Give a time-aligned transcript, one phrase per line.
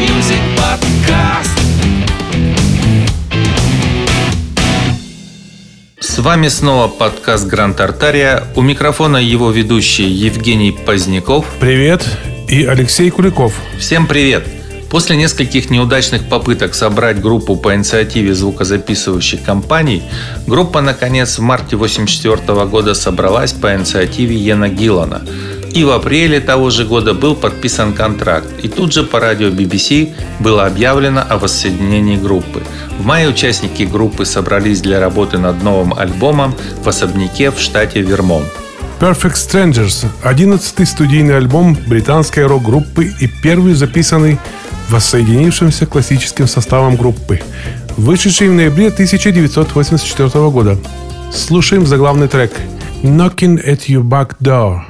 [0.00, 1.60] Music Podcast.
[6.00, 8.44] С вами снова подкаст Гранд Артария.
[8.56, 11.44] У микрофона его ведущий Евгений Поздняков.
[11.60, 12.02] Привет.
[12.48, 13.52] И Алексей Куликов.
[13.78, 14.44] Всем привет.
[14.90, 20.02] После нескольких неудачных попыток собрать группу по инициативе звукозаписывающих компаний,
[20.46, 25.20] группа, наконец, в марте 1984 года собралась по инициативе Йена Гиллана.
[25.72, 30.12] И в апреле того же года был подписан контракт, и тут же по радио BBC
[30.40, 32.62] было объявлено о воссоединении группы.
[32.98, 38.48] В мае участники группы собрались для работы над новым альбомом в особняке в штате Вермонт.
[39.00, 44.38] Perfect Strangers– одиннадцатый студийный альбом британской рок-группы и первый записанный
[44.90, 47.40] воссоединившимся классическим составом группы,
[47.96, 50.76] вышедший в ноябре 1984 года.
[51.32, 52.52] Слушаем заглавный трек
[53.02, 54.89] «Knocking at Your Back Door».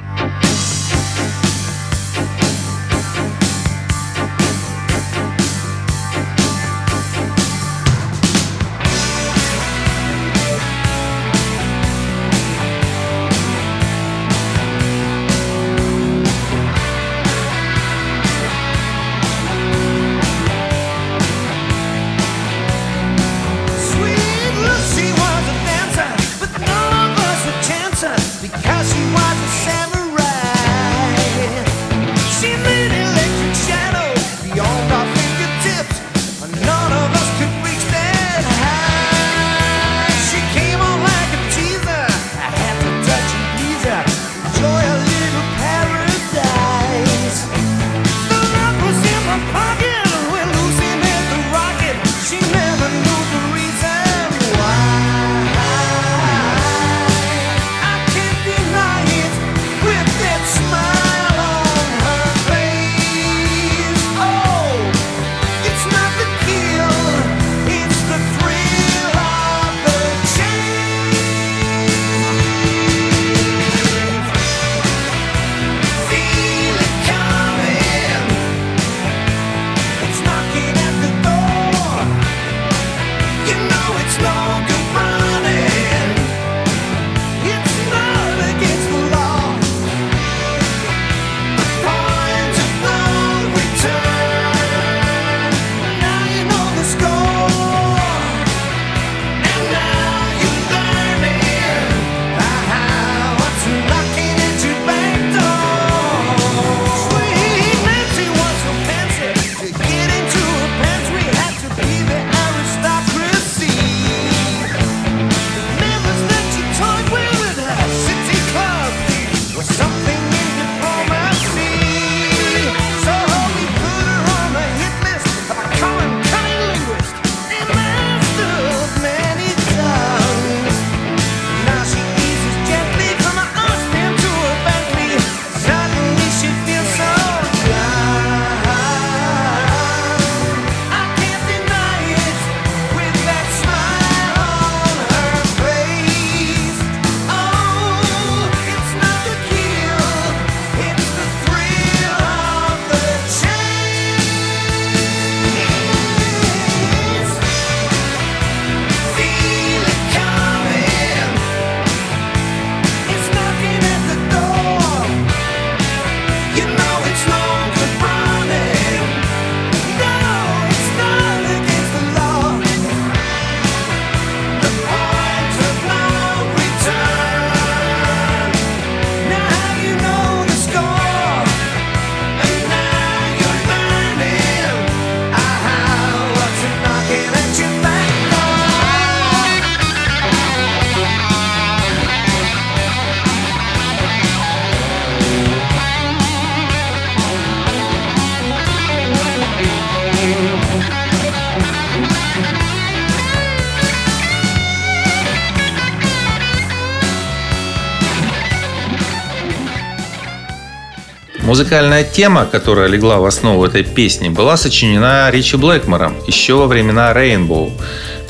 [211.51, 217.13] Музыкальная тема, которая легла в основу этой песни, была сочинена Ричи Блэкмором еще во времена
[217.13, 217.73] Rainbow.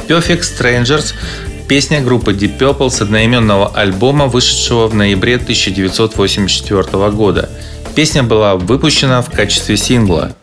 [0.08, 1.12] Perfect Strangers–
[1.68, 7.50] песня группы Deep Purple с одноименного альбома, вышедшего в ноябре 1984 года.
[7.94, 10.34] Песня была выпущена в качестве сингла.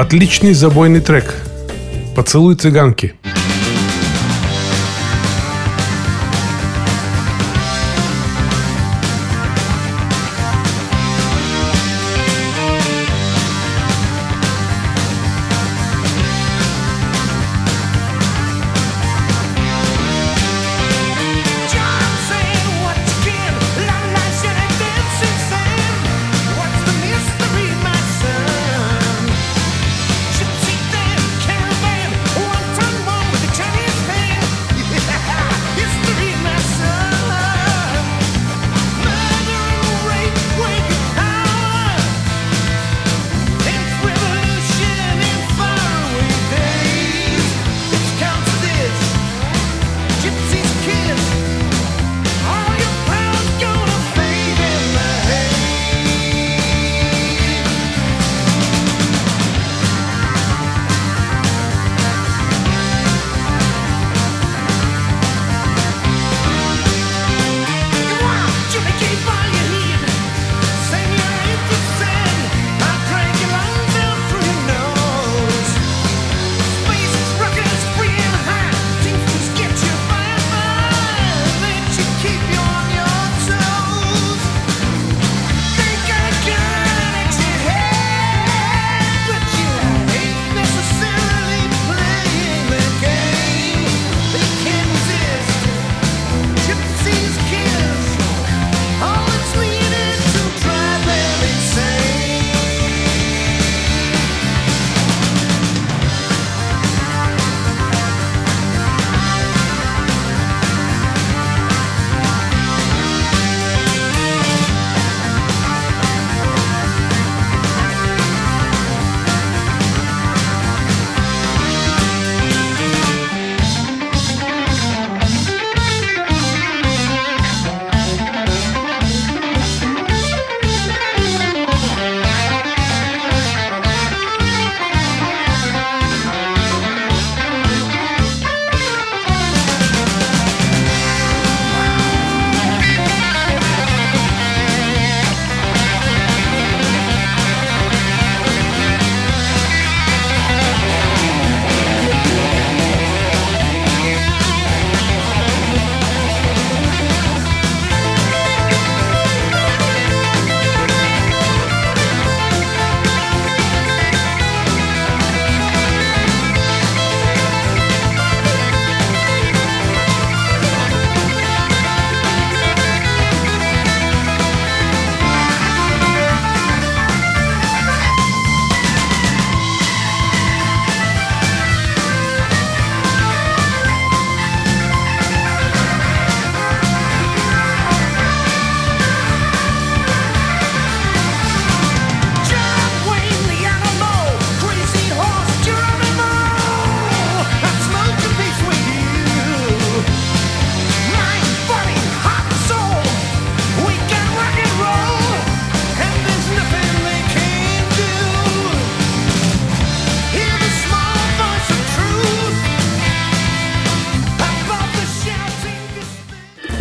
[0.00, 1.34] Отличный забойный трек.
[2.16, 3.12] Поцелуй цыганки.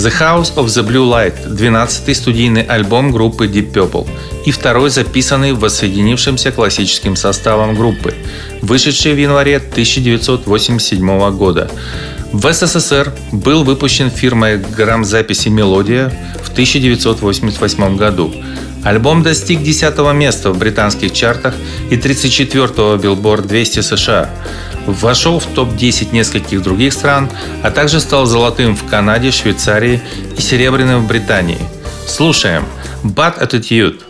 [0.09, 4.07] The House of the Blue Light, 12 студийный альбом группы Deep Purple
[4.43, 8.15] и второй записанный воссоединившимся классическим составом группы,
[8.63, 11.69] вышедший в январе 1987 года.
[12.33, 16.11] В СССР был выпущен фирмой грамзаписи «Мелодия»
[16.43, 18.33] в 1988 году.
[18.83, 21.53] Альбом достиг 10 места в британских чартах
[21.91, 24.27] и 34-го Billboard 200 США
[24.91, 27.29] вошел в топ-10 нескольких других стран,
[27.63, 30.01] а также стал золотым в Канаде, Швейцарии
[30.37, 31.59] и серебряным в Британии.
[32.07, 32.65] Слушаем
[33.03, 34.03] Bad Attitude–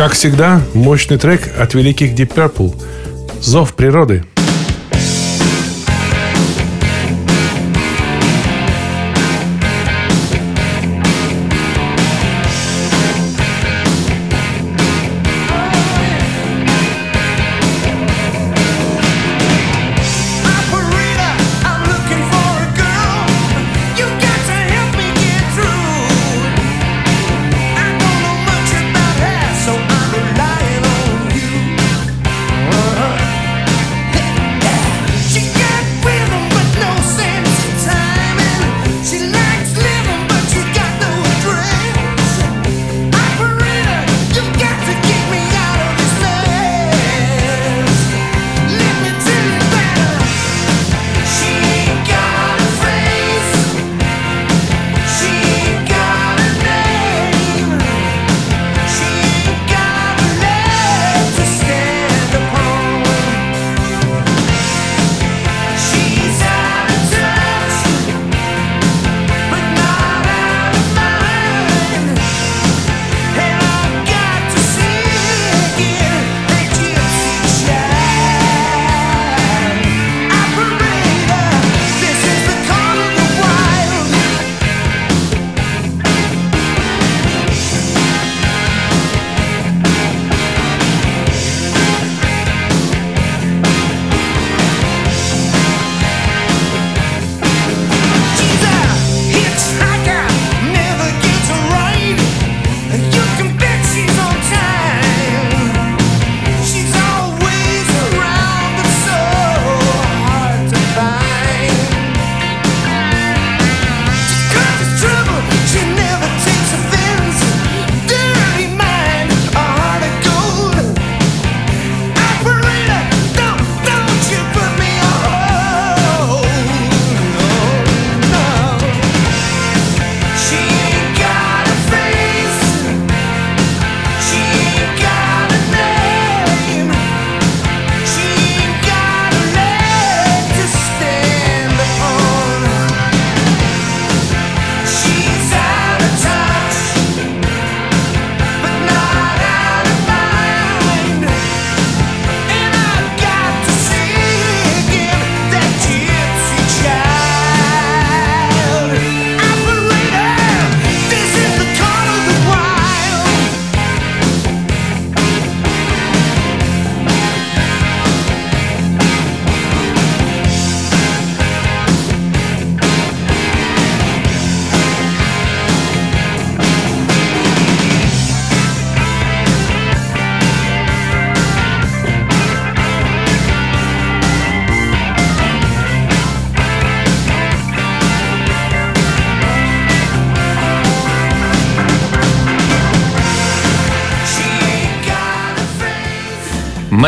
[0.00, 2.74] Как всегда, мощный трек от великих Deep Purple.
[3.42, 4.24] Зов природы.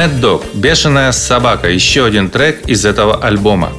[0.02, 3.70] Mad Dog– «Бешеная собака»– еще один трек из этого альбома.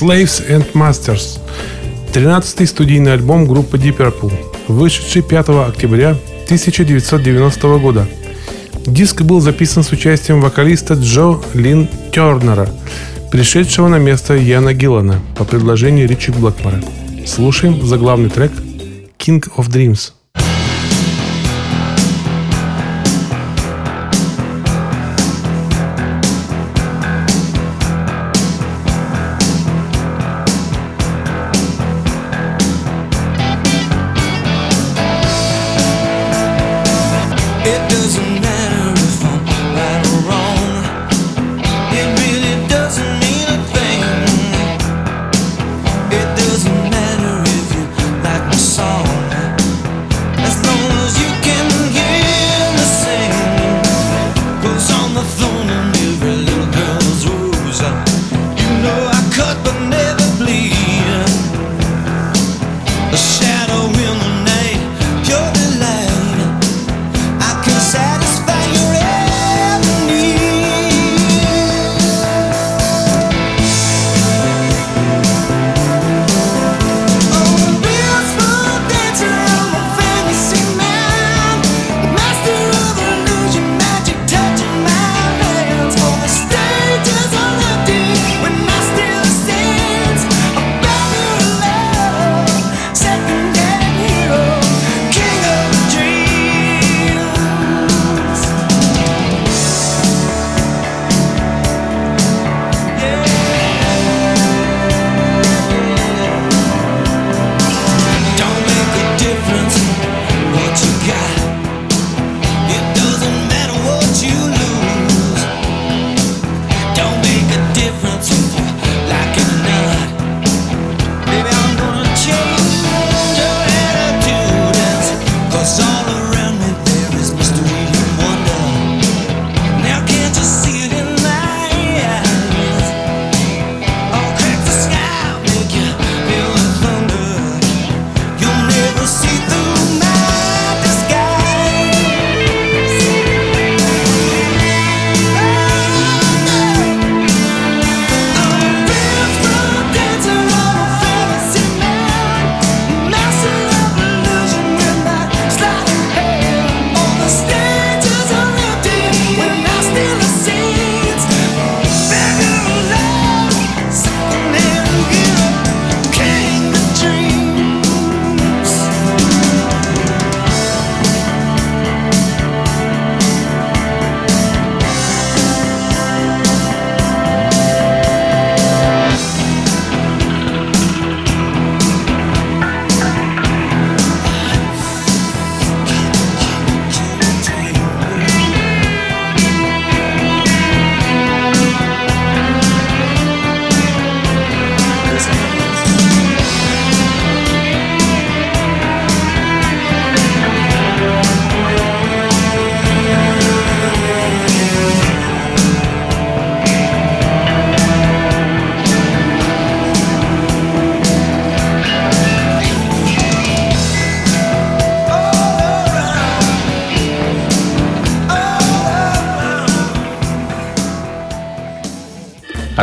[0.00, 1.38] Slaves and Masters,
[2.14, 4.32] 13-й студийный альбом группы Deep Purple,
[4.66, 8.08] вышедший 5 октября 1990 года.
[8.86, 12.70] Диск был записан с участием вокалиста Джо Лин Тернера,
[13.30, 16.82] пришедшего на место Яна Гиллана по предложению Ричи Блэкмора.
[17.26, 18.52] Слушаем заглавный трек
[19.18, 20.12] «King of Dreams».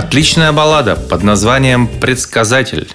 [0.07, 2.87] Отличная баллада под названием «Предсказатель».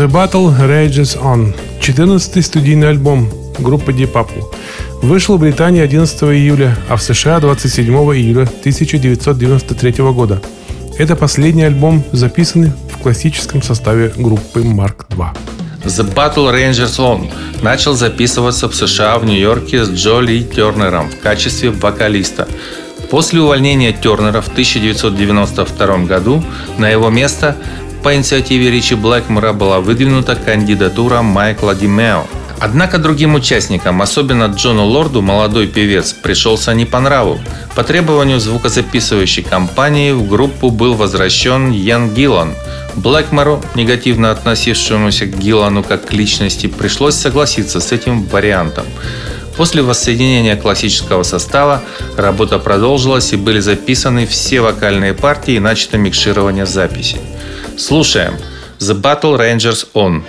[0.00, 1.54] The Battle Rages On.
[1.82, 4.44] 14-й студийный альбом группы Deep Purple.
[5.02, 10.40] Вышел в Британии 11 июля, а в США 27 июля 1993 года.
[10.96, 15.36] Это последний альбом, записанный в классическом составе группы Mark II.
[15.84, 21.18] The Battle Rangers On начал записываться в США в Нью-Йорке с Джо Ли Тернером в
[21.18, 22.48] качестве вокалиста.
[23.10, 26.42] После увольнения Тернера в 1992 году
[26.78, 27.56] на его место
[28.02, 32.24] по инициативе Ричи Блэкмора была выдвинута кандидатура Майкла Димео.
[32.58, 37.40] Однако другим участникам, особенно Джону Лорду, молодой певец, пришелся не по нраву.
[37.74, 42.54] По требованию звукозаписывающей компании в группу был возвращен Ян Гиллан.
[42.96, 48.84] Блэкмору, негативно относившемуся к Гиллану как к личности, пришлось согласиться с этим вариантом.
[49.56, 51.82] После воссоединения классического состава
[52.16, 57.18] работа продолжилась и были записаны все вокальные партии и начато микширование записи.
[57.80, 58.36] Слушаем
[58.78, 60.22] The Battle Rangers On.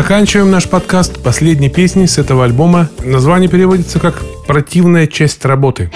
[0.00, 2.88] Заканчиваем наш подкаст последней песней с этого альбома.
[3.04, 5.90] Название переводится как «Противная часть работы».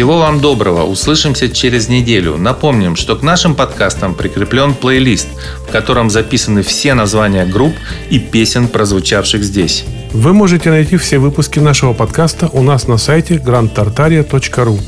[0.00, 0.84] Всего вам доброго.
[0.84, 2.38] Услышимся через неделю.
[2.38, 5.28] Напомним, что к нашим подкастам прикреплен плейлист,
[5.68, 7.74] в котором записаны все названия групп
[8.08, 9.84] и песен, прозвучавших здесь.
[10.14, 14.80] Вы можете найти все выпуски нашего подкаста у нас на сайте grandtartaria.ru.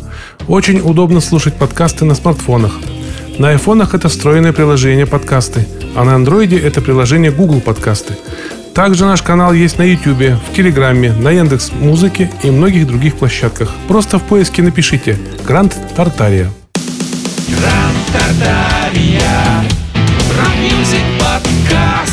[0.49, 2.73] Очень удобно слушать подкасты на смартфонах.
[3.37, 8.15] На айфонах это встроенное приложение подкасты, а на андроиде это приложение Google подкасты.
[8.75, 13.71] Также наш канал есть на YouTube, в Телеграме, на Яндекс Музыке и многих других площадках.
[13.87, 16.51] Просто в поиске напишите «Гранд Тартария».
[17.49, 19.65] Гранд Тартария.
[20.39, 22.12] Rock music podcast.